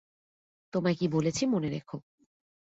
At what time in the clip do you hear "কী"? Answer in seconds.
0.95-1.05